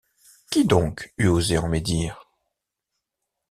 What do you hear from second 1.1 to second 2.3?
eût osé en médire?